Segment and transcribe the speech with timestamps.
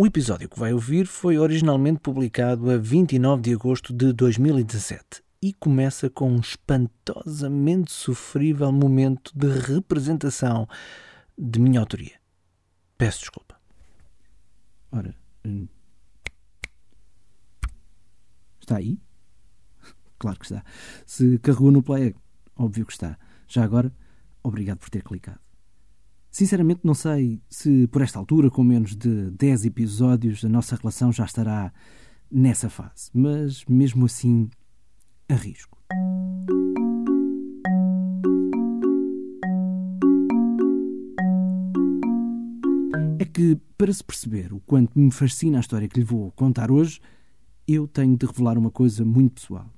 [0.00, 5.52] O episódio que vai ouvir foi originalmente publicado a 29 de agosto de 2017 e
[5.52, 10.66] começa com um espantosamente sofrível momento de representação
[11.36, 12.18] de minha autoria.
[12.96, 13.60] Peço desculpa.
[14.90, 15.14] Ora.
[15.44, 15.68] hum.
[18.58, 18.98] Está aí?
[20.18, 20.64] Claro que está.
[21.04, 22.14] Se carregou no play,
[22.56, 23.18] óbvio que está.
[23.46, 23.94] Já agora,
[24.42, 25.49] obrigado por ter clicado.
[26.30, 31.10] Sinceramente, não sei se por esta altura, com menos de 10 episódios, a nossa relação
[31.12, 31.72] já estará
[32.30, 33.10] nessa fase.
[33.12, 34.48] Mas mesmo assim,
[35.28, 35.76] arrisco.
[43.18, 46.70] É que, para se perceber o quanto me fascina a história que lhe vou contar
[46.70, 47.00] hoje,
[47.66, 49.68] eu tenho de revelar uma coisa muito pessoal.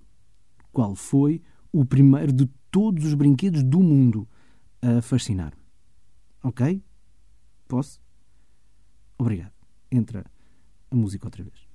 [0.70, 1.40] Qual foi
[1.72, 4.28] o primeiro de todos os brinquedos do mundo
[4.82, 5.61] a fascinar-me?
[6.42, 6.82] Ok?
[7.68, 8.00] Posso?
[9.16, 9.52] Obrigado.
[9.90, 10.24] Entra
[10.90, 11.68] a música outra vez.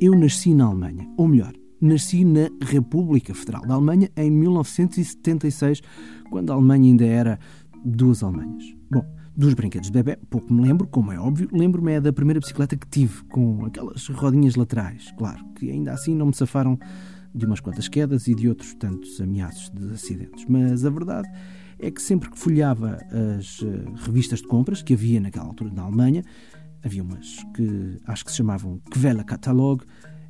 [0.00, 5.82] Eu nasci na Alemanha, ou melhor, nasci na República Federal da Alemanha em 1976,
[6.30, 7.38] quando a Alemanha ainda era
[7.84, 8.64] duas Alemanhas.
[8.90, 9.04] Bom,
[9.36, 12.76] dos brinquedos de bebê, pouco me lembro, como é óbvio, lembro-me é da primeira bicicleta
[12.76, 16.78] que tive, com aquelas rodinhas laterais, claro, que ainda assim não me safaram
[17.34, 20.44] de umas quantas quedas e de outros tantos ameaços de acidentes.
[20.48, 21.28] Mas a verdade
[21.78, 22.98] é que sempre que folhava
[23.38, 26.24] as eh, revistas de compras que havia naquela altura na Alemanha,
[26.82, 29.82] havia umas que acho que se chamavam Quelle Catalog,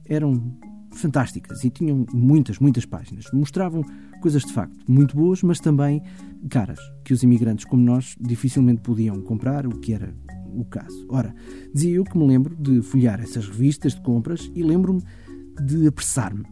[0.05, 0.57] eram
[0.93, 3.27] fantásticas e tinham muitas, muitas páginas.
[3.33, 3.83] Mostravam
[4.21, 6.03] coisas de facto muito boas, mas também
[6.51, 10.15] caras, que os imigrantes como nós dificilmente podiam comprar, o que era
[10.47, 11.07] o caso.
[11.09, 11.35] Ora,
[11.73, 15.03] dizia eu que me lembro de folhear essas revistas de compras e lembro-me
[15.65, 16.45] de apressar-me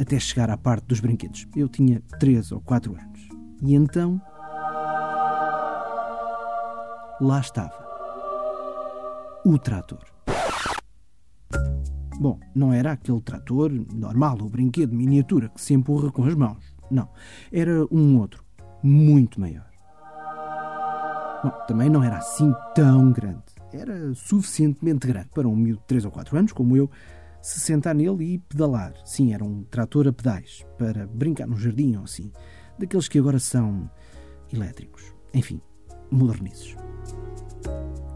[0.00, 1.46] até chegar à parte dos brinquedos.
[1.54, 3.28] Eu tinha 3 ou 4 anos.
[3.62, 4.20] E então.
[7.20, 7.78] Lá estava.
[9.44, 10.04] O trator.
[12.18, 16.74] Bom, não era aquele trator normal, o brinquedo miniatura que se empurra com as mãos.
[16.90, 17.08] Não.
[17.52, 18.44] Era um outro,
[18.82, 19.68] muito maior.
[21.42, 23.42] Bom, também não era assim tão grande.
[23.72, 26.90] Era suficientemente grande para um miúdo de 3 ou 4 anos, como eu,
[27.42, 28.94] se sentar nele e pedalar.
[29.04, 32.30] Sim, era um trator a pedais, para brincar no jardim ou assim.
[32.78, 33.90] Daqueles que agora são
[34.52, 35.14] elétricos.
[35.32, 35.60] Enfim,
[36.10, 36.76] modernizes.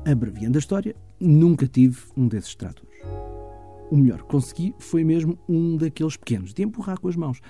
[0.06, 2.94] Abreviando a história, nunca tive um desses tratores.
[3.90, 7.40] O melhor que consegui foi mesmo um daqueles pequenos, de empurrar com as mãos.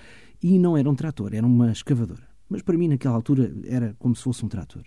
[0.43, 2.29] E não era um trator, era uma escavadora.
[2.49, 4.85] Mas para mim, naquela altura, era como se fosse um trator.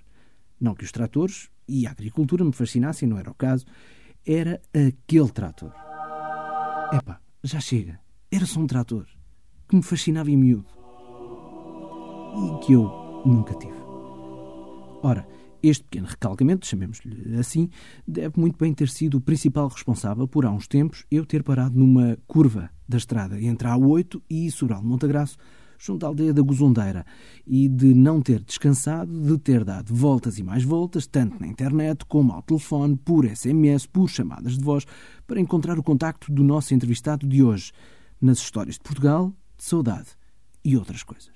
[0.59, 3.65] Não que os tratores e a agricultura me fascinassem, não era o caso.
[4.25, 5.73] Era aquele trator.
[6.91, 7.99] Epá, já chega.
[8.31, 9.05] Era só um trator.
[9.67, 10.67] Que me fascinava em miúdo.
[12.35, 13.77] E que eu nunca tive.
[15.03, 15.27] Ora,
[15.61, 17.69] este pequeno recalcamento, chamemos-lhe assim,
[18.07, 21.77] deve muito bem ter sido o principal responsável por, há uns tempos, eu ter parado
[21.77, 25.37] numa curva da estrada entre a A8 e Sobral de Montagraço,
[25.77, 27.05] junto à aldeia da Gozondeira,
[27.45, 32.05] e de não ter descansado, de ter dado voltas e mais voltas, tanto na internet
[32.05, 34.85] como ao telefone, por SMS, por chamadas de voz,
[35.25, 37.71] para encontrar o contacto do nosso entrevistado de hoje,
[38.21, 40.09] nas histórias de Portugal, de saudade
[40.63, 41.31] e outras coisas.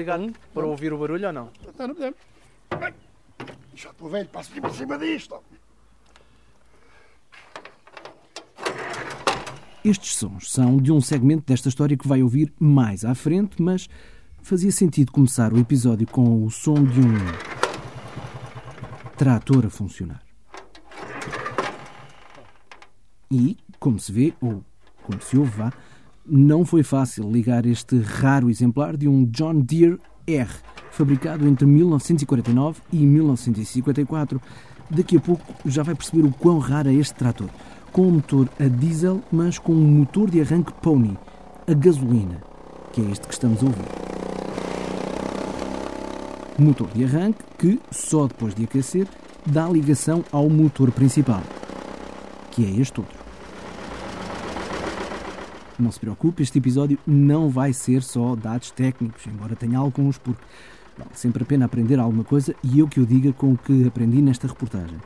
[0.00, 0.18] Ligar
[0.54, 1.50] para ouvir o barulho ou não?
[1.68, 2.18] Então não podemos.
[2.70, 2.94] Ai,
[3.74, 5.38] Já estou velho, passo aqui por cima disto.
[9.84, 13.88] Estes sons são de um segmento desta história que vai ouvir mais à frente, mas
[14.42, 17.14] fazia sentido começar o episódio com o som de um
[19.18, 20.22] trator a funcionar.
[23.30, 24.64] E, como se vê, ou
[25.02, 25.72] como se ouve, vá,
[26.30, 30.48] não foi fácil ligar este raro exemplar de um John Deere R,
[30.92, 34.40] fabricado entre 1949 e 1954.
[34.88, 37.48] Daqui a pouco já vai perceber o quão raro é este trator.
[37.90, 41.18] Com um motor a diesel, mas com um motor de arranque Pony,
[41.66, 42.40] a gasolina,
[42.92, 43.84] que é este que estamos a ouvir.
[46.58, 49.08] Motor de arranque que, só depois de aquecer,
[49.44, 51.42] dá ligação ao motor principal,
[52.52, 53.19] que é este outro.
[55.80, 60.44] Não se preocupe, este episódio não vai ser só dados técnicos, embora tenha alguns, porque
[60.96, 63.86] vale sempre a pena aprender alguma coisa e eu que o diga com o que
[63.86, 64.98] aprendi nesta reportagem.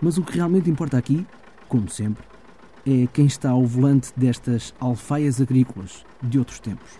[0.00, 1.26] Mas o que realmente importa aqui,
[1.68, 2.24] como sempre,
[2.86, 6.92] é quem está ao volante destas alfaias agrícolas de outros tempos.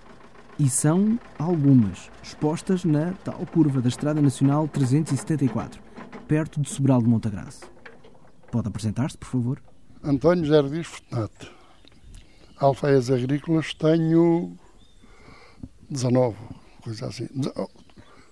[0.59, 5.81] E são algumas, expostas na tal curva da Estrada Nacional 374,
[6.27, 7.67] perto de Sobral de Montagraça.
[8.51, 9.63] Pode apresentar-se, por favor?
[10.03, 11.62] António Rodrigues Fortunato.
[12.62, 14.56] Alfaias agrícolas tenho
[15.91, 16.37] 19,
[16.81, 17.29] coisa assim.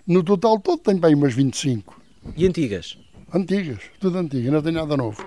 [0.06, 2.00] No total todo tenho bem umas 25.
[2.36, 2.96] E antigas?
[3.34, 5.26] Antigas, tudo antiga, não tenho nada novo.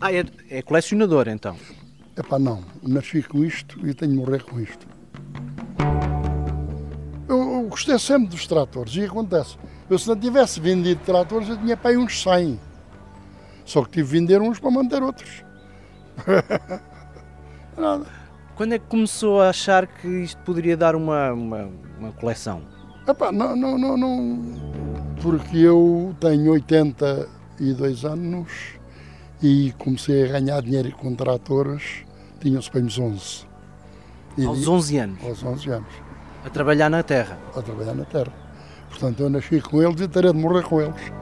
[0.00, 1.56] Ah, é, é colecionador então?
[2.16, 2.64] É pá, não.
[2.82, 4.84] Nasci com isto e tenho de morrer com isto.
[7.28, 9.56] Eu, eu gostei sempre dos tratores e acontece.
[9.88, 12.58] Eu se não tivesse vendido tratores, eu tinha para aí uns 100.
[13.64, 15.44] Só que tive de vender uns para manter outros.
[17.78, 18.06] Nada.
[18.56, 22.62] Quando é que começou a achar que isto poderia dar uma, uma, uma coleção?
[23.06, 24.42] Epá, não, não, não, não.
[25.22, 28.50] Porque eu tenho 82 anos
[29.40, 32.04] e comecei a ganhar dinheiro com tratores,
[32.40, 33.46] tinha-se para uns 11.
[34.36, 35.24] E aos 11 anos?
[35.24, 35.92] Aos 11 anos.
[36.44, 37.38] A trabalhar na terra?
[37.54, 38.32] A trabalhar na terra.
[38.88, 41.12] Portanto, eu nasci com eles e terei de morrer com eles.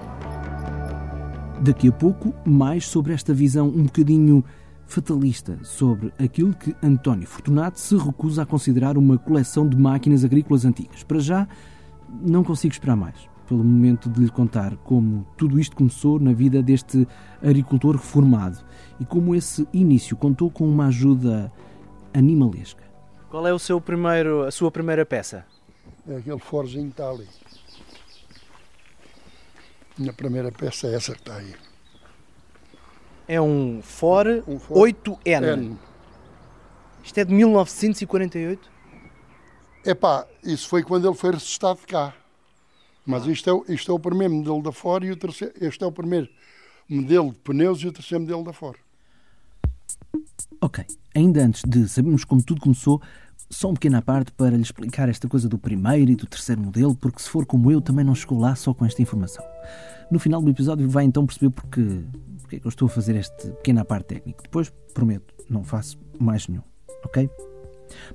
[1.61, 4.45] Daqui a pouco, mais sobre esta visão um bocadinho
[4.87, 10.65] fatalista sobre aquilo que António Fortunato se recusa a considerar uma coleção de máquinas agrícolas
[10.65, 11.03] antigas.
[11.03, 11.49] Para já,
[12.23, 16.63] não consigo esperar mais pelo momento de lhe contar como tudo isto começou na vida
[16.63, 17.07] deste
[17.41, 18.59] agricultor reformado
[18.99, 21.53] e como esse início contou com uma ajuda
[22.13, 22.83] animalesca.
[23.31, 25.45] Qual é o seu primeiro, a sua primeira peça?
[26.09, 27.29] É aquele Forzinho Tali.
[29.99, 31.55] Minha primeira peça é essa que está aí.
[33.29, 35.57] É um Ford, um Ford 8N.
[35.57, 35.79] N.
[37.03, 38.71] Isto é de 1948?
[39.85, 42.15] Epá, isso foi quando ele foi ressuscitado cá.
[43.05, 43.31] Mas ah.
[43.31, 45.93] isto, é, isto é o primeiro modelo da Ford e o terceiro, este é o
[45.93, 46.29] primeiro
[46.89, 48.79] modelo de pneus e o terceiro modelo da Ford.
[50.61, 50.85] Ok,
[51.15, 53.01] ainda antes de sabermos como tudo começou,
[53.49, 56.95] só um pequena parte para lhe explicar esta coisa do primeiro e do terceiro modelo,
[56.95, 59.45] porque se for como eu, também não chegou lá só com esta informação.
[60.11, 62.05] No final do episódio vai então perceber porque,
[62.41, 64.43] porque é que eu estou a fazer este pequena parte técnico.
[64.43, 66.63] Depois, prometo, não faço mais nenhum,
[67.05, 67.29] ok?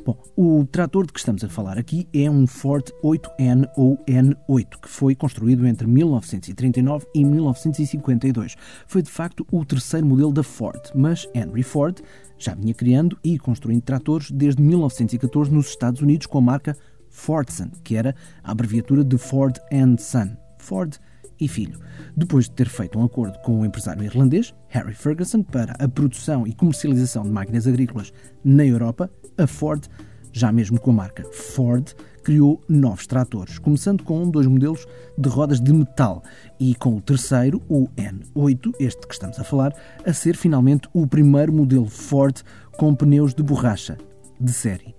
[0.05, 4.79] Bom, o trator de que estamos a falar aqui é um Ford 8N ou N8,
[4.81, 8.55] que foi construído entre 1939 e 1952.
[8.87, 12.01] Foi de facto o terceiro modelo da Ford, mas Henry Ford
[12.43, 16.75] já vinha criando e construindo tratores desde 1914 nos Estados Unidos com a marca
[17.09, 20.35] Fordson, que era a abreviatura de Ford and Son.
[20.57, 20.97] Ford
[21.39, 21.79] e filho.
[22.15, 26.45] Depois de ter feito um acordo com o empresário irlandês, Harry Ferguson, para a produção
[26.45, 29.88] e comercialização de máquinas agrícolas na Europa, a Ford,
[30.31, 31.93] já mesmo com a marca Ford,
[32.23, 34.85] criou novos tratores, começando com dois modelos
[35.17, 36.23] de rodas de metal
[36.59, 39.73] e com o terceiro, o N8, este que estamos a falar,
[40.05, 42.41] a ser finalmente o primeiro modelo Ford
[42.77, 43.97] com pneus de borracha
[44.39, 44.95] de série.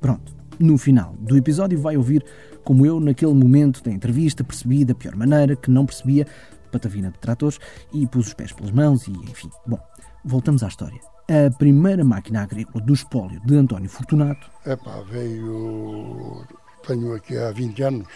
[0.00, 2.24] Pronto, no final do episódio vai ouvir
[2.64, 6.26] como eu, naquele momento da entrevista, percebi da pior maneira que não percebia
[6.72, 7.60] patavina de tratores
[7.92, 9.50] e pus os pés pelas mãos e enfim.
[9.66, 9.78] Bom,
[10.24, 11.13] voltamos à história.
[11.26, 14.50] A primeira máquina agrícola do espólio de António Fortunato.
[14.66, 16.44] Epá, veio.
[16.86, 18.08] Tenho aqui há 20 anos.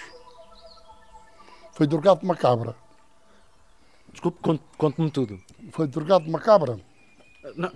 [1.73, 2.77] Foi trocado de uma cabra.
[4.13, 5.41] Desculpe, conte-me tudo.
[5.73, 6.79] Foi trocado de uma cabra.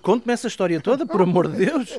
[0.03, 1.99] Conte-me essa história toda, por amor de Deus.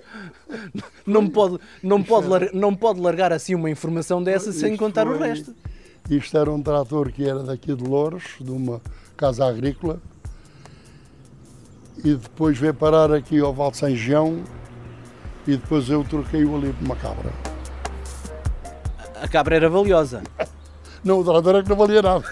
[1.05, 5.15] Não pode, não, pode largar, não pode largar assim uma informação dessa sem contar foi,
[5.15, 5.55] o resto.
[6.07, 8.79] Isto era um trator que era daqui de Louros, de uma
[9.17, 9.99] casa agrícola,
[11.97, 14.43] e depois veio parar aqui ao Val de São João,
[15.47, 17.31] e depois eu troquei-o ali por uma cabra.
[19.21, 20.23] A cabra era valiosa?
[21.03, 22.23] Não, o trator é que não valia nada.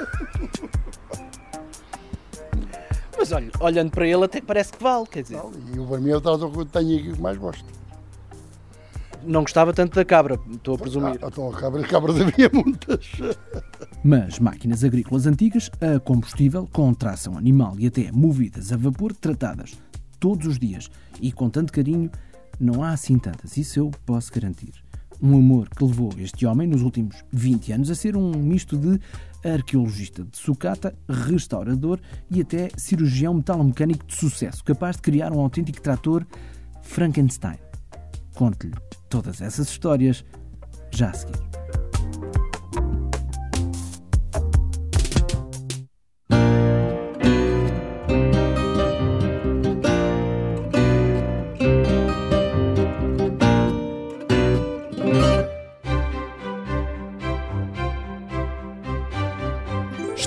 [3.18, 5.42] Mas olha, olhando para ele até parece que vale, quer dizer.
[5.76, 7.66] E o mim é o que eu tenho aqui que mais gosto.
[9.24, 11.20] Não gostava tanto da cabra, estou a presumir.
[11.22, 13.12] Ah, então a cabra, a cabra havia muitas.
[14.04, 19.78] Mas máquinas agrícolas antigas a combustível, com tração animal e até movidas a vapor, tratadas
[20.22, 22.10] todos os dias e com tanto carinho,
[22.60, 24.74] não há assim tantas, isso eu posso garantir.
[25.22, 29.00] Um amor que levou este homem, nos últimos 20 anos, a ser um misto de
[29.44, 32.00] arqueologista de sucata, restaurador
[32.30, 36.26] e até cirurgião metalomecânico de sucesso, capaz de criar um autêntico trator
[36.82, 37.58] Frankenstein.
[38.36, 38.74] Conte-lhe
[39.12, 40.24] todas essas histórias
[40.90, 41.40] já a seguir.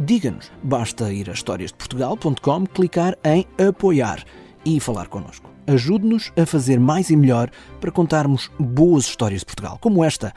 [0.00, 0.50] diga-nos.
[0.62, 4.24] Basta ir a historiasdeportugal.com, clicar em apoiar
[4.64, 5.50] e falar connosco.
[5.66, 7.50] Ajude-nos a fazer mais e melhor
[7.80, 10.32] para contarmos boas histórias de Portugal, como esta,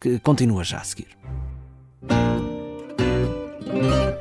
[0.00, 1.08] que continua já a seguir.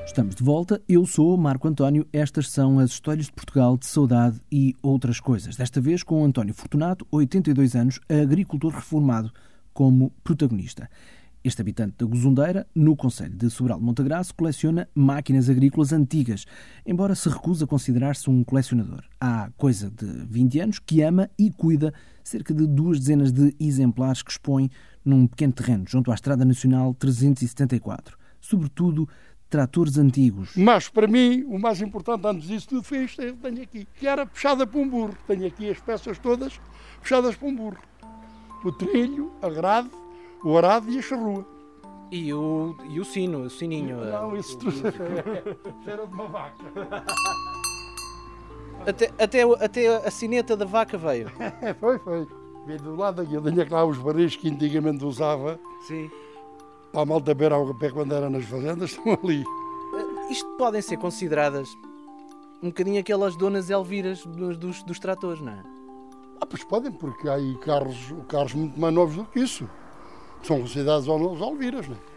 [0.06, 0.82] Estamos de volta.
[0.88, 2.08] Eu sou Marco António.
[2.14, 5.58] Estas são as histórias de Portugal de saudade e outras coisas.
[5.58, 9.30] Desta vez com António Fortunato, 82 anos, agricultor reformado,
[9.74, 10.90] como protagonista.
[11.46, 16.44] Este habitante da Gozundeira, no Conselho de Sobral de Montagraço, coleciona máquinas agrícolas antigas,
[16.84, 19.04] embora se recuse a considerar-se um colecionador.
[19.22, 24.24] Há coisa de 20 anos que ama e cuida cerca de duas dezenas de exemplares
[24.24, 24.72] que expõe
[25.06, 28.18] num pequeno terreno junto à Estrada Nacional 374.
[28.42, 29.08] Sobretudo
[29.48, 30.54] tratores antigos.
[30.56, 34.08] Mas, para mim, o mais importante antes disso tudo foi isto que tenho aqui, que
[34.08, 35.16] era puxada por um burro.
[35.28, 36.60] Tenho aqui as peças todas
[37.00, 37.78] puxadas por um burro.
[38.64, 39.92] O trilho, a grade,
[40.46, 41.46] o arado e a charrua.
[42.12, 43.98] E o, e o sino, o sininho.
[44.06, 44.76] Não, isso tudo
[45.88, 46.64] era de uma vaca.
[48.86, 51.32] Até, até, até a sineta da vaca veio.
[51.62, 52.28] É, foi, foi.
[52.68, 53.34] Veio do lado aqui.
[53.34, 55.60] Eu tenho lá os barris que antigamente usava.
[55.88, 56.12] Sim.
[56.92, 59.44] Para a malta beber água pé quando era nas fazendas, estão ali.
[60.30, 61.68] Isto podem ser consideradas
[62.62, 65.64] um bocadinho aquelas donas Elviras dos, dos, dos tratores, não é?
[66.40, 69.68] Ah, pois podem, porque há aí carros, carros muito mais novos do que isso.
[70.44, 72.16] São considerados os Alviras, não é?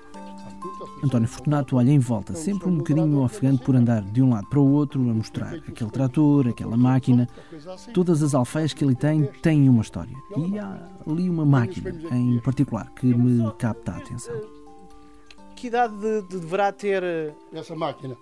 [1.02, 4.58] António Fortunato olha em volta, sempre um bocadinho ofegante por andar de um lado para
[4.58, 7.28] o outro a mostrar aquele trator, aquela máquina.
[7.94, 10.16] Todas as alfaias que ele tem têm uma história.
[10.36, 14.34] E há ali uma máquina em particular que me capta a atenção.
[15.54, 18.16] Que idade de, de deverá ter eh, essa máquina?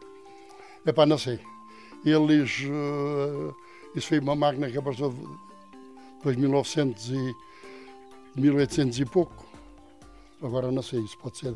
[0.85, 1.39] É para não sei.
[2.05, 2.65] Eles.
[2.65, 3.55] Uh,
[3.95, 5.15] isso foi uma máquina que apareceu
[6.17, 7.37] depois de 1900 e
[8.37, 9.46] 1800 e pouco.
[10.43, 11.55] Agora não sei, isso pode ser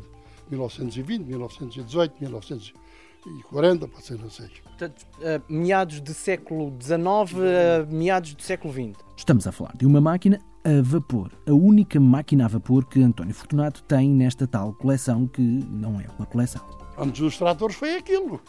[0.49, 4.49] 1920, 1918, 1940, pode ser, não sei.
[4.63, 8.99] Portanto, uh, meados do século XIX, meados do século XX.
[9.15, 13.33] Estamos a falar de uma máquina a vapor, a única máquina a vapor que António
[13.33, 16.61] Fortunato tem nesta tal coleção que não é uma coleção.
[16.97, 18.41] Antes dos tratores foi aquilo.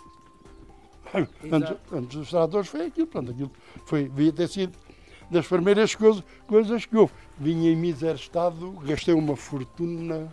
[1.15, 3.07] Antes, antes, dos tratores foi aquilo.
[3.07, 3.51] Portanto, aquilo
[3.85, 4.79] foi, devia ter sido
[5.33, 7.13] das primeiras coisas, coisas que houve.
[7.39, 10.33] Vinha em misério estado, gastei uma fortuna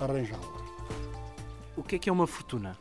[0.00, 0.42] a arranjá-la.
[1.76, 2.76] O que é que é uma fortuna?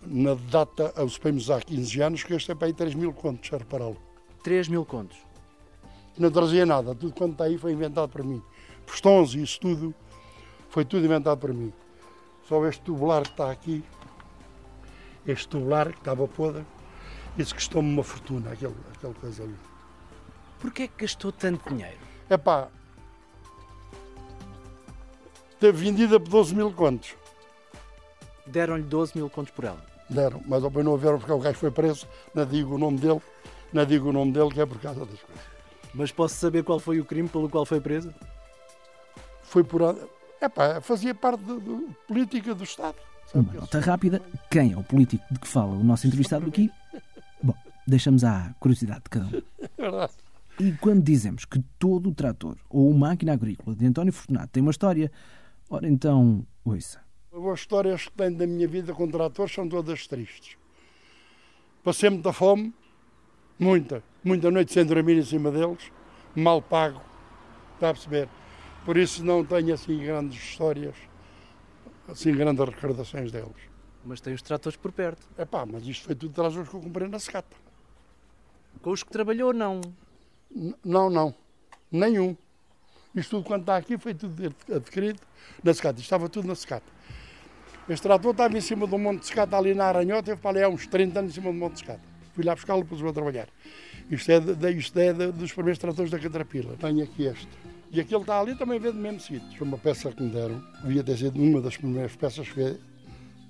[0.00, 3.58] Na data, aos supemos há 15 anos, que gastei para aí 3 mil contos a
[3.58, 3.96] repará-lo.
[4.44, 5.18] 3 mil contos?
[6.16, 8.40] Não trazia nada, tudo quanto está aí foi inventado para mim.
[8.86, 9.92] Postões e isso tudo,
[10.68, 11.72] foi tudo inventado para mim.
[12.48, 13.82] Só este tubular que está aqui,
[15.26, 16.64] este tubular que estava podre,
[17.36, 19.69] isso custou-me uma fortuna, aquele, aquela coisa ali.
[20.60, 21.98] Porquê é que gastou tanto dinheiro?
[22.28, 22.68] É pá,
[25.58, 27.14] teve vendida por 12 mil contos.
[28.46, 29.84] Deram-lhe 12 mil contos por ela?
[30.08, 33.20] Deram, mas depois não houveram porque o gajo foi preso, não digo o nome dele,
[33.72, 35.44] não digo o nome dele que é por causa das coisas.
[35.94, 38.12] Mas posso saber qual foi o crime pelo qual foi preso?
[39.42, 39.96] Foi por.
[40.40, 41.54] É pá, fazia parte da
[42.06, 42.96] política do Estado.
[43.34, 46.70] Uma nota rápida: quem é o político de que fala o nosso entrevistado aqui?
[47.42, 47.54] Bom,
[47.86, 49.42] deixamos à curiosidade de cada um.
[49.78, 50.12] É verdade.
[50.60, 54.70] E quando dizemos que todo o trator ou máquina agrícola de António Fortunato tem uma
[54.70, 55.10] história,
[55.70, 57.00] ora então, ouça.
[57.32, 60.58] As histórias que tenho da minha vida com tratores são todas tristes.
[61.82, 62.74] Passei muita fome,
[63.58, 65.90] muita, muita noite sem dormir em cima deles,
[66.36, 67.00] mal pago,
[67.72, 68.28] está a perceber?
[68.84, 70.94] Por isso não tenho assim grandes histórias,
[72.06, 73.70] assim grandes recordações deles.
[74.04, 75.26] Mas tem os tratores por perto.
[75.38, 77.56] É pá, mas isto foi tudo tratores que eu comprei na secata.
[78.82, 79.80] Com os que trabalhou, não?
[80.84, 81.34] Não, não.
[81.90, 82.36] Nenhum.
[83.14, 85.20] Isto tudo quanto está aqui foi tudo adquirido
[85.62, 85.94] na secata.
[85.94, 86.86] Isto estava tudo na secata.
[87.88, 90.62] Este trator estava em cima do monte de secata ali na Aranhota, teve para ali
[90.62, 92.00] há uns 30 anos em cima do monte de secata.
[92.34, 93.48] Fui lá buscá-lo e pus-o a trabalhar.
[94.08, 96.76] Isto é, de, isto é de, dos primeiros tratores da Caterpillar.
[96.76, 97.48] Tenho aqui este.
[97.90, 99.58] E aquele está ali também vê do mesmo sítio.
[99.58, 100.62] Foi uma peça que me deram.
[100.82, 102.78] Devia ter sido uma das primeiras peças que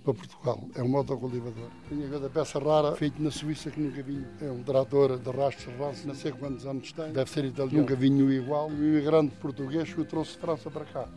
[0.02, 0.60] para Portugal.
[0.74, 1.68] É um motocultivador.
[1.88, 4.24] Tenho agora peça rara, feita na Suíça, que nunca vi.
[4.40, 7.12] É um trator de rastro serrano, não sei quantos anos tem.
[7.12, 7.80] Deve ser italiano.
[7.80, 8.68] Nunca vi igual.
[8.68, 11.08] Um imigrante português que o trouxe de França para cá.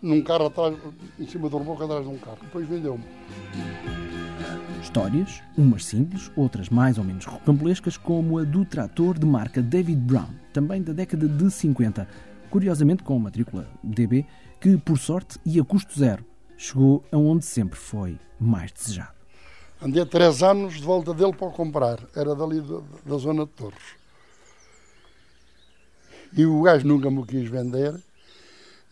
[0.00, 0.76] Num carro atrás,
[1.18, 2.38] em cima do reboco, atrás de um carro.
[2.42, 3.04] Depois vendeu-me.
[4.80, 10.00] Histórias, umas simples, outras mais ou menos rocambolescas, como a do trator de marca David
[10.00, 12.06] Brown, também da década de 50,
[12.48, 14.24] curiosamente com matrícula DB,
[14.60, 16.24] que, por sorte e a custo zero,
[16.58, 19.16] chegou aonde sempre foi mais desejado.
[19.80, 22.00] Andei três anos de volta dele para o comprar.
[22.14, 23.96] Era dali da, zona de Torres.
[26.36, 27.94] E o gajo nunca me quis vender.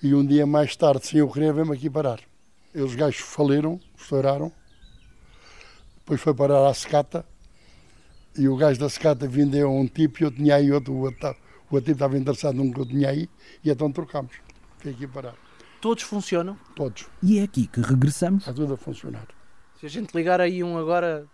[0.00, 2.20] E um dia mais tarde, sem eu querer, veio-me aqui parar.
[2.72, 4.52] E os gajos faliram, estouraram.
[5.98, 7.26] Depois foi parar à secata.
[8.38, 10.92] E o gajo da secata vendeu um tipo e eu tinha aí outro.
[10.92, 11.30] O outro,
[11.68, 13.28] o outro tipo estava interessado num que eu tinha aí.
[13.64, 14.36] E então trocámos.
[14.78, 15.45] Fiquei aqui parar.
[15.80, 16.56] Todos funcionam?
[16.74, 17.06] Todos.
[17.22, 19.26] E é aqui que regressamos Está tudo a funcionar.
[19.78, 21.26] Se a gente ligar aí um agora,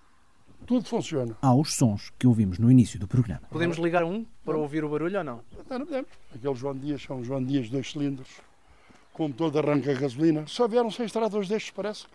[0.67, 1.37] Tudo funciona.
[1.41, 3.43] aos sons que ouvimos no início do programa.
[3.51, 5.41] podemos ligar um para ouvir o barulho ou não?
[5.71, 6.11] Não podemos.
[6.35, 8.29] Aqueles João Dias são João Dias dois cilindros,
[9.13, 10.45] com todo arranca a gasolina.
[10.47, 12.07] Só vieram seis tratores destes, parece.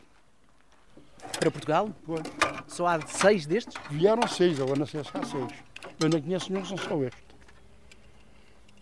[1.39, 1.89] Para Portugal?
[2.05, 2.21] Foi.
[2.67, 3.75] Só há seis destes?
[3.89, 5.51] Vieram seis, agora não sei se há seis.
[5.99, 7.23] Eu não conheço nenhum sem só este.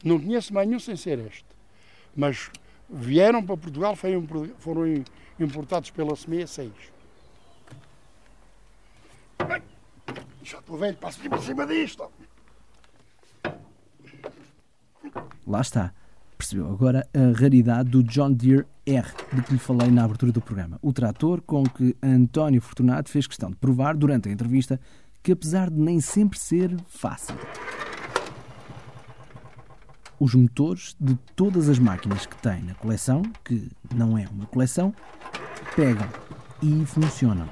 [0.04, 1.46] Não conheço mais nenhum sem ser este.
[2.16, 2.50] Mas
[2.90, 5.06] vieram para Portugal, foram im-
[5.40, 6.72] importados pela SMEA seis.
[9.48, 9.62] Bem,
[10.44, 12.10] Já estou velho, passo aqui para cima disto.
[15.48, 15.94] Lá está.
[16.38, 20.42] Percebeu agora a raridade do John Deere R, de que lhe falei na abertura do
[20.42, 20.78] programa.
[20.82, 24.80] O trator com que António Fortunato fez questão de provar durante a entrevista
[25.24, 27.36] que, apesar de nem sempre ser fácil,
[30.20, 34.94] os motores de todas as máquinas que tem na coleção, que não é uma coleção,
[35.76, 36.08] pegam
[36.62, 37.48] e funcionam.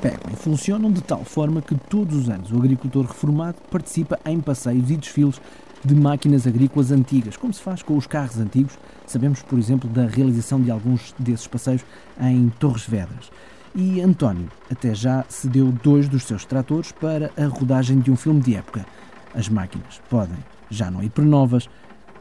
[0.00, 4.38] pegam e funcionam de tal forma que todos os anos o agricultor reformado participa em
[4.38, 5.40] passeios e desfiles
[5.84, 8.78] de máquinas agrícolas antigas, como se faz com os carros antigos.
[9.06, 11.84] Sabemos, por exemplo, da realização de alguns desses passeios
[12.20, 13.30] em Torres Vedras.
[13.74, 18.40] E António até já cedeu dois dos seus tratores para a rodagem de um filme
[18.40, 18.86] de época.
[19.34, 20.38] As máquinas podem
[20.70, 21.68] já não ir para novas,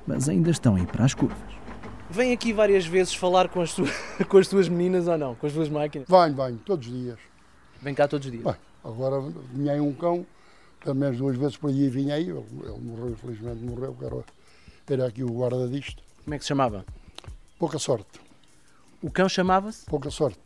[0.06, 1.38] mas ainda estão a ir para as curvas.
[2.10, 3.92] Vem aqui várias vezes falar com as, suas,
[4.28, 5.36] com as suas meninas ou não?
[5.36, 6.08] Com as suas máquinas?
[6.10, 7.20] Venho, venho, todos os dias.
[7.82, 8.44] Vem cá todos os dias.
[8.44, 10.26] Bem, agora vinha um cão,
[10.84, 14.24] pelo menos duas vezes por dia vinha aí, ele, ele morreu, infelizmente morreu, que era,
[14.90, 16.02] era aqui o guarda disto.
[16.24, 16.86] Como é que se chamava?
[17.60, 18.20] Pouca sorte,
[19.02, 19.86] O cão chamava-se?
[19.86, 20.40] pouca sorte.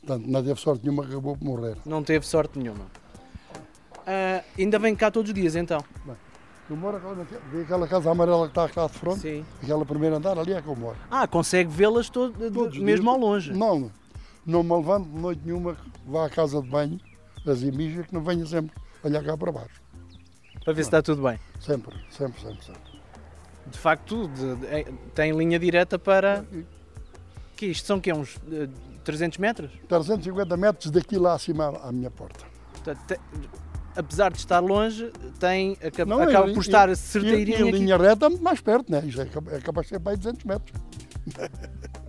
[0.00, 1.76] Portanto, não teve sorte nenhuma, acabou por morrer.
[1.84, 2.86] Não teve sorte nenhuma.
[4.06, 5.84] Ah, ainda vem cá todos os dias então?
[6.68, 9.44] Eu moro aquela, vê aquela casa amarela que está cá de frente, Sim.
[9.62, 10.96] aquela primeira andar, ali é que eu moro.
[11.10, 13.14] Ah, consegue vê-las todo, Todos os mesmo dias.
[13.14, 13.52] ao longe.
[13.52, 13.90] Não,
[14.46, 17.00] não me levanto de noite nenhuma, que vá à casa de banho,
[17.44, 18.72] das imijas, que não venha sempre
[19.02, 19.79] olhar cá para baixo.
[20.64, 21.38] Para ver se está tudo bem.
[21.58, 22.90] Sempre, sempre, sempre, sempre.
[23.66, 26.44] De facto, de- de- é- tem linha direta para.
[27.56, 28.68] Que isto são que uns eh,
[29.04, 29.70] 300 metros?
[29.88, 32.44] 350 metros daqui lá acima à minha porta.
[32.72, 33.20] Portanto, te-
[33.96, 37.78] apesar de estar longe, tem, acaba, Não, acaba e- por estar certeirinho em aqui.
[37.78, 39.02] linha reta, mais perto, né?
[39.04, 40.72] Isto é, é capaz de ser para aí 200 metros.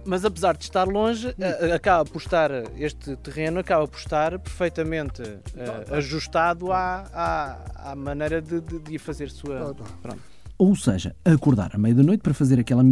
[0.05, 5.21] Mas apesar de estar longe, a- acaba por estar, este terreno acaba por estar perfeitamente
[5.21, 9.73] eh, ajustado à, à, à maneira de, de, de ir fazer sua.
[9.75, 9.89] Tá, tá.
[10.01, 10.19] Pronto.
[10.57, 12.83] Ou seja, acordar à meia da noite para fazer aquela,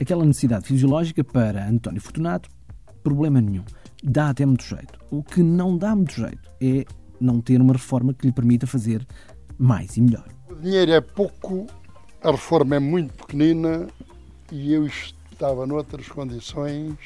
[0.00, 2.48] aquela necessidade fisiológica para António Fortunato,
[3.02, 3.64] problema nenhum.
[4.02, 4.98] Dá até muito jeito.
[5.10, 6.84] O que não dá muito jeito é
[7.20, 9.06] não ter uma reforma que lhe permita fazer
[9.58, 10.26] mais e melhor.
[10.50, 11.66] O dinheiro é pouco,
[12.22, 13.86] a reforma é muito pequenina
[14.52, 14.86] e eu
[15.44, 16.96] estava noutras condições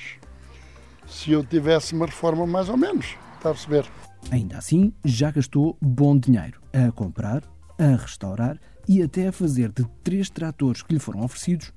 [1.08, 3.16] se eu tivesse uma reforma mais ou menos.
[3.34, 3.84] Está a perceber?
[4.30, 7.42] Ainda assim, já gastou bom dinheiro a comprar,
[7.76, 8.56] a restaurar
[8.88, 11.72] e até a fazer de três tratores que lhe foram oferecidos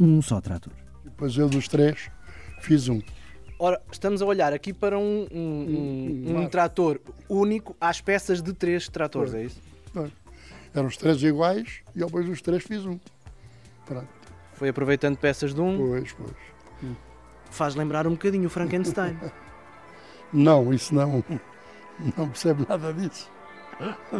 [0.00, 0.72] um só trator.
[1.04, 2.10] E depois eu dos três
[2.60, 3.00] fiz um.
[3.56, 8.52] Ora, estamos a olhar aqui para um, um, um- Um- trator único às peças de
[8.52, 9.42] três tratores, Pois.
[9.42, 10.12] é isso?
[10.74, 12.98] Eram os três iguais e depois dos três fiz um.
[13.86, 14.08] Pronto.
[14.62, 16.92] Foi aproveitando peças de um, Pois, pois.
[17.50, 19.18] faz lembrar um bocadinho o Frankenstein.
[20.32, 21.22] Não, isso não.
[22.16, 23.28] Não percebo nada disso.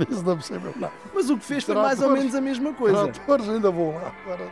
[0.06, 0.92] Disso não percebo nada.
[1.14, 3.08] Mas o que fez foi mais ou menos a mesma coisa.
[3.08, 4.12] Tratores ainda vou lá.
[4.24, 4.50] Agora,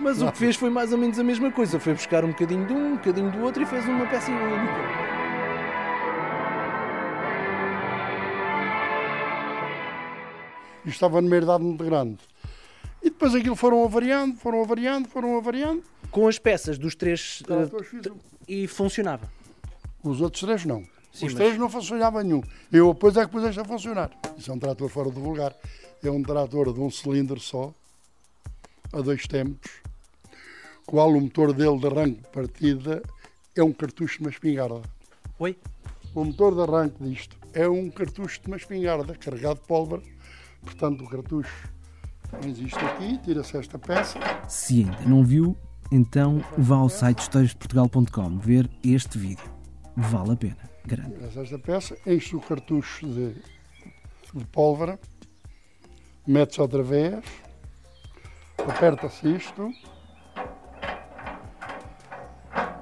[0.00, 1.80] Mas o que fez foi mais ou menos a mesma coisa.
[1.80, 5.16] Foi buscar um bocadinho de um, um bocadinho do outro e fez uma peça única.
[10.86, 12.18] estava numa idade muito grande.
[13.16, 15.82] Depois aquilo foram avariando, foram avariando, foram avariando.
[16.10, 18.14] Com as peças dos três um.
[18.46, 19.32] e funcionava.
[20.04, 20.82] Os outros três não.
[21.14, 22.42] Sim, Os mas- três não funcionava nenhum.
[22.70, 24.10] Eu depois é que pus este a funcionar.
[24.36, 25.56] Isso é um trator fora do vulgar.
[26.04, 27.72] É um trator de um cilindro só,
[28.92, 29.70] a dois tempos,
[30.84, 33.02] qual o motor dele de arranque de partida
[33.56, 34.82] é um cartucho de uma espingarda.
[35.38, 35.56] Oi?
[36.14, 40.02] O motor de arranque disto é um cartucho de uma espingarda carregado de pólvora
[40.66, 41.68] Portanto, o cartucho
[42.26, 44.18] pões isto aqui, tira-se esta peça.
[44.48, 45.56] Se ainda não viu,
[45.90, 49.50] então vá ao site historiasdeportugal.com ver este vídeo.
[49.96, 51.14] Vale a pena, garanto.
[51.14, 53.34] Tira-se esta peça, enche o cartucho de,
[54.34, 54.98] de pólvora,
[56.26, 57.24] mete-se outra vez,
[58.58, 59.72] aperta-se isto.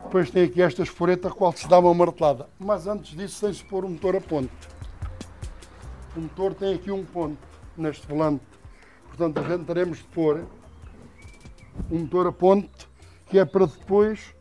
[0.04, 2.48] Depois tem aqui esta esporeta a qual se dá uma martelada.
[2.58, 4.52] Mas antes disso tem-se pôr o motor a ponte.
[6.16, 7.36] O motor tem aqui um ponto
[7.76, 8.53] neste volante.
[9.16, 10.44] Portanto, a gente teremos de pôr
[11.88, 12.68] um motor a ponte
[13.30, 14.34] que é para depois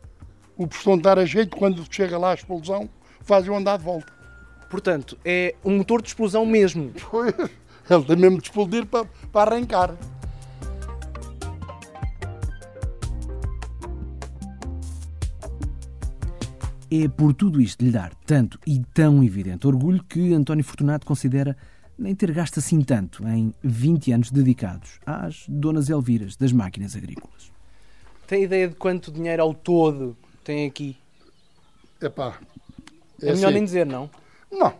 [0.56, 4.12] o pistão estar a jeito quando chega lá a explosão faz o andar de volta.
[4.68, 6.92] Portanto, é um motor de explosão mesmo.
[7.08, 7.34] Pois,
[7.90, 9.94] ele tem mesmo de explodir para, para arrancar.
[16.90, 21.06] É por tudo isto de lhe dar tanto e tão evidente orgulho que António Fortunato
[21.06, 21.56] considera
[21.98, 27.52] nem ter gasto assim tanto em 20 anos dedicados às donas Elviras das máquinas agrícolas.
[28.26, 30.96] Tem ideia de quanto dinheiro ao todo tem aqui?
[32.00, 32.38] Epá,
[33.22, 34.10] É, melhor nem dizer, não?
[34.50, 34.74] Não.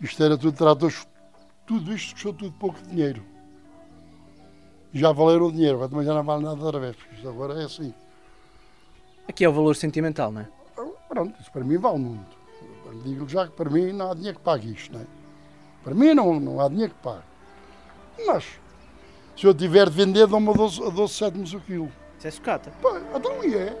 [0.00, 1.06] Isto era tudo tratores,
[1.66, 3.22] tudo isto custou tudo pouco dinheiro.
[4.92, 7.64] Já valeram o dinheiro, também já não vale nada outra vez, porque isto agora é
[7.64, 7.92] assim.
[9.26, 10.48] Aqui é o valor sentimental, não é?
[11.08, 12.36] Pronto, isso para mim vale muito.
[13.04, 15.06] Digo já que para mim não há dinheiro que pague isto, não é?
[15.84, 17.22] Para mim não, não há dinheiro que pague.
[18.26, 18.44] Mas,
[19.36, 21.92] se eu tiver de vender, dou-me a 12, a 12 cêntimos o quilo.
[22.18, 22.72] Isso é sucata.
[22.82, 23.76] Pá, então e é.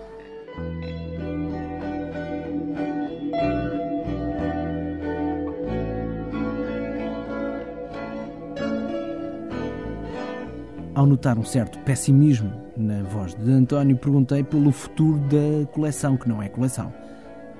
[10.94, 16.28] Ao notar um certo pessimismo na voz de António, perguntei pelo futuro da coleção, que
[16.28, 16.92] não é coleção.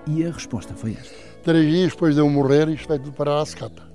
[0.07, 1.15] E a resposta foi esta.
[1.43, 3.94] Três dias depois de eu morrer, isto vai tudo parar à secata.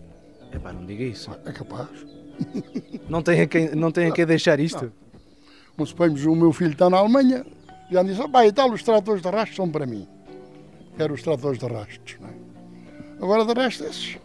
[0.53, 1.31] Epá, não diga isso.
[1.45, 1.89] É capaz.
[3.09, 4.91] Não tem a quem, não tem a quem deixar isto.
[5.75, 7.45] Mas suponhamos o meu filho está na Alemanha,
[7.91, 10.07] já disse, pai, e tal, os tratores de rastros são para mim.
[10.95, 12.17] Quero os tratores de rastros.
[12.21, 12.33] Não é?
[13.21, 14.17] Agora de resto esses.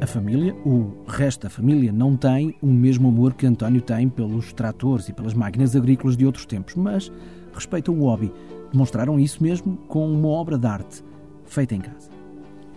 [0.00, 4.52] A família, o resto da família, não tem o mesmo amor que António tem pelos
[4.52, 7.10] tratores e pelas máquinas agrícolas de outros tempos, mas
[7.54, 8.32] respeitam o hobby.
[8.70, 11.02] Demonstraram isso mesmo com uma obra de arte
[11.46, 12.11] feita em casa.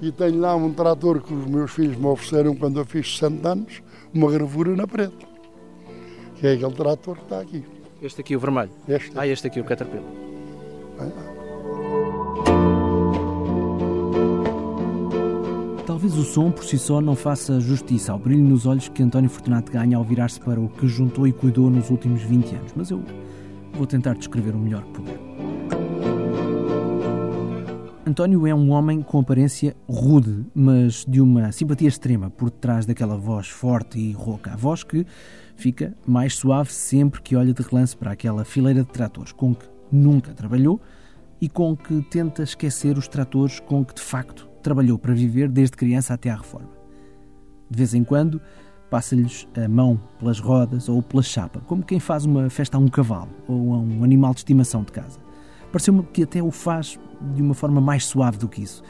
[0.06, 3.50] E tenho lá um trator que os meus filhos me ofereceram quando eu fiz 60
[3.50, 3.82] anos,
[4.14, 5.16] uma gravura na parede.
[6.36, 7.66] Que é aquele trator que está aqui.
[8.00, 8.70] Este aqui, o vermelho.
[8.88, 9.12] Este.
[9.16, 10.06] Ah, este aqui, o Caterpillar.
[15.88, 19.32] Talvez o som por si só não faça justiça ao brilho nos olhos que António
[19.32, 22.92] Fortunato ganha ao virar-se para o que juntou e cuidou nos últimos 20 anos, mas
[22.92, 23.02] eu
[23.74, 25.35] vou tentar descrever o melhor que puder.
[28.08, 33.18] António é um homem com aparência rude, mas de uma simpatia extrema por detrás daquela
[33.18, 34.54] voz forte e rouca.
[34.54, 35.04] A voz que
[35.56, 39.66] fica mais suave sempre que olha de relance para aquela fileira de tratores com que
[39.92, 40.80] nunca trabalhou
[41.42, 45.76] e com que tenta esquecer os tratores com que de facto trabalhou para viver desde
[45.76, 46.70] criança até à reforma.
[47.72, 48.40] De vez em quando
[48.88, 52.88] passa-lhes a mão pelas rodas ou pela chapa, como quem faz uma festa a um
[52.88, 55.25] cavalo ou a um animal de estimação de casa.
[55.76, 58.82] Pareceu-me que até o faz de uma forma mais suave do que isso.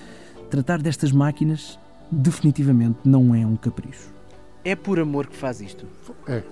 [0.52, 1.80] Tratar destas máquinas
[2.12, 4.14] definitivamente não é um capricho.
[4.64, 5.88] É por amor que faz isto.
[6.28, 6.44] É.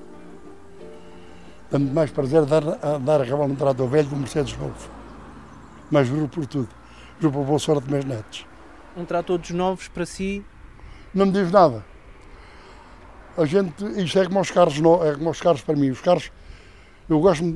[1.70, 4.90] Tanto mais prazer dar, a dar a cavalo num trator velho do Mercedes novo.
[5.92, 6.70] Mas juro por tudo.
[7.20, 8.44] Juro por boa sorte dos meus netos.
[8.98, 10.44] Um trator dos novos para si.
[11.14, 11.86] Não me diz nada.
[13.38, 15.92] A gente, isto é como os carros, no- é como os carros para mim.
[15.92, 16.32] Os carros,
[17.08, 17.56] eu gosto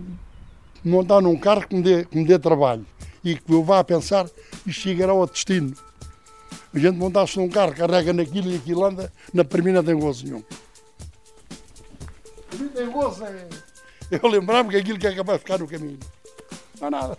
[0.84, 2.86] de montar num carro que me dê, que me dê trabalho
[3.24, 4.26] e que eu vá a pensar
[4.66, 5.76] isto chegará ao destino.
[6.74, 10.44] A gente montar-se num carro, carrega naquilo e aquilo anda, na não tem gozo nenhum.
[12.50, 13.48] Para mim tem gozo é
[14.10, 16.00] eu lembrar-me que aquilo que é capaz de ficar no caminho.
[16.80, 17.18] Não há nada.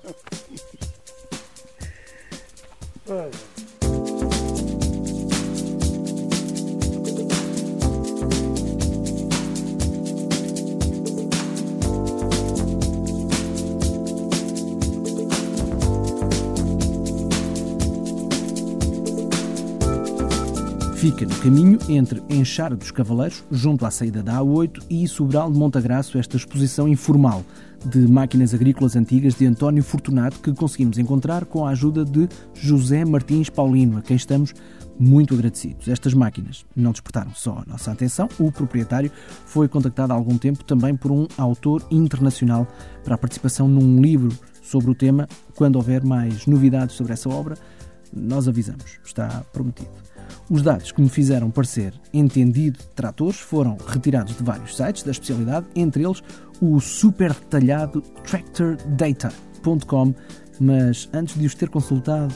[20.99, 25.57] Fica no caminho entre Enxara dos Cavaleiros, junto à saída da A8, e Sobral de
[25.57, 27.45] Montagraço, esta exposição informal
[27.87, 33.05] de máquinas agrícolas antigas de António Fortunato, que conseguimos encontrar com a ajuda de José
[33.05, 34.53] Martins Paulino, a quem estamos
[34.99, 35.87] muito agradecidos.
[35.87, 39.13] Estas máquinas não despertaram só a nossa atenção, o proprietário
[39.47, 42.67] foi contactado há algum tempo também por um autor internacional
[43.05, 45.29] para a participação num livro sobre o tema.
[45.55, 47.57] Quando houver mais novidades sobre essa obra,
[48.13, 50.18] nós avisamos, está prometido.
[50.51, 55.11] Os dados que me fizeram parecer entendido de tratores foram retirados de vários sites da
[55.11, 56.23] especialidade, entre eles
[56.61, 60.15] o super detalhado tractordata.com,
[60.61, 62.35] mas antes de os ter consultado,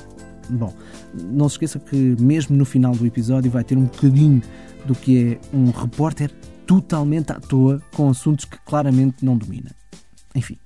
[0.50, 0.72] bom,
[1.14, 4.42] não se esqueça que mesmo no final do episódio vai ter um bocadinho
[4.86, 6.30] do que é um repórter
[6.66, 9.70] totalmente à toa com assuntos que claramente não domina.
[10.34, 10.56] Enfim,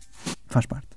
[0.46, 0.88] faz parte.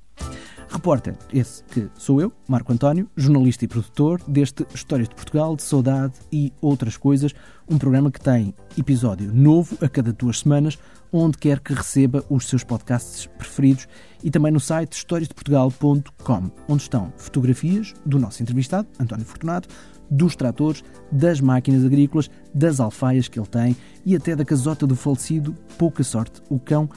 [0.71, 5.63] Repórter, esse que sou eu, Marco António, jornalista e produtor deste Histórias de Portugal, de
[5.63, 7.33] Saudade e outras coisas,
[7.67, 10.77] um programa que tem episódio novo a cada duas semanas,
[11.11, 13.87] onde quer que receba os seus podcasts preferidos
[14.23, 19.67] e também no site historiasdeportugal.com, onde estão fotografias do nosso entrevistado, António Fortunato,
[20.09, 24.95] dos tratores, das máquinas agrícolas, das alfaias que ele tem e até da casota do
[24.95, 26.87] falecido Pouca Sorte, o cão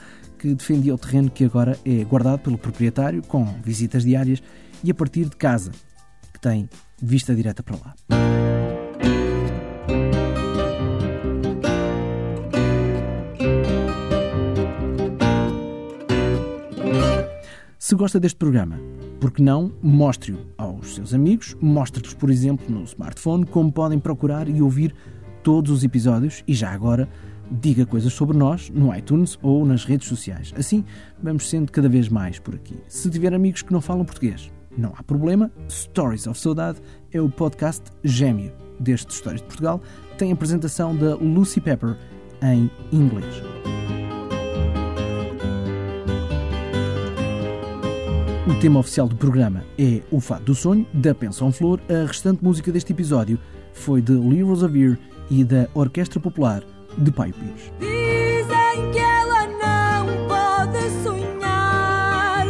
[0.43, 4.43] que defendia o terreno que agora é guardado pelo proprietário, com visitas diárias
[4.83, 5.71] e a partir de casa,
[6.33, 6.67] que tem
[7.01, 7.95] vista direta para lá.
[17.79, 18.77] Se gosta deste programa,
[19.21, 24.49] por que não mostre-o aos seus amigos, mostre-lhes, por exemplo, no smartphone como podem procurar
[24.49, 24.93] e ouvir
[25.41, 27.07] todos os episódios e já agora
[27.61, 30.53] diga coisas sobre nós no iTunes ou nas redes sociais.
[30.57, 30.83] Assim,
[31.21, 32.75] vamos sendo cada vez mais por aqui.
[32.87, 35.51] Se tiver amigos que não falam português, não há problema.
[35.69, 39.81] Stories of Saudade é o podcast gêmeo deste Histórias de Portugal.
[40.17, 41.97] Tem a apresentação da Lucy Pepper
[42.41, 43.41] em inglês.
[48.47, 51.79] O tema oficial do programa é O Fado do Sonho, da Pensão Flor.
[51.87, 53.39] A restante música deste episódio
[53.73, 54.97] foi de Lee Rosavere
[55.29, 56.63] e da Orquestra Popular
[56.97, 57.71] de Paio Pires.
[57.79, 62.45] Dizem que ela não pode sonhar,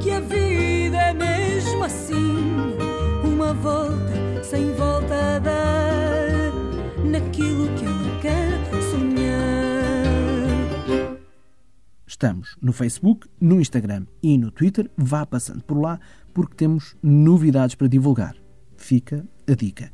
[0.00, 2.76] que a vida é mesmo assim,
[3.24, 6.52] uma volta sem volta a dar,
[7.04, 8.50] naquilo que ela quer
[8.90, 9.18] sonhar.
[12.06, 14.90] Estamos no Facebook, no Instagram e no Twitter.
[14.96, 16.00] Vá passando por lá
[16.32, 18.34] porque temos novidades para divulgar.
[18.76, 19.92] Fica a dica.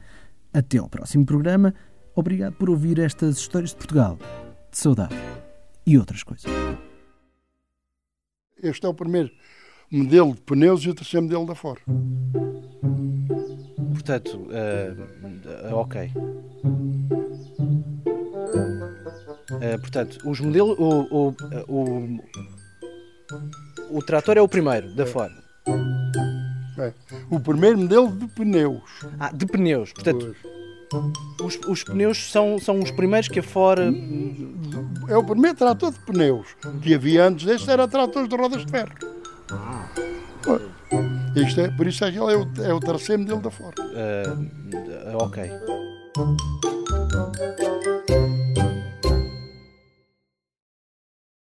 [0.52, 1.74] Até ao próximo programa.
[2.14, 4.16] Obrigado por ouvir estas histórias de Portugal,
[4.70, 5.14] de saudade
[5.84, 6.50] e outras coisas.
[8.62, 9.30] Este é o primeiro
[9.90, 11.80] modelo de pneus e o terceiro modelo da Ford.
[13.92, 16.10] Portanto, uh, ok.
[19.50, 20.78] Uh, portanto, os modelos.
[20.78, 21.34] O, o,
[21.68, 22.18] o,
[23.90, 25.32] o trator é o primeiro da Ford.
[26.78, 26.92] É.
[27.30, 28.82] O primeiro modelo de pneus.
[29.18, 29.92] Ah, de pneus.
[29.92, 30.63] Portanto, Pois.
[31.40, 33.80] Os, os pneus são, são os primeiros que a Ford.
[35.08, 36.48] É o primeiro trator de pneus.
[36.82, 38.92] Que havia antes deste era tratores de rodas de ferro.
[40.42, 40.62] Pois.
[41.36, 43.76] Isto é, por isso é que ele é o, é o terceiro modelo da Ford.
[43.78, 45.50] Uh, ok.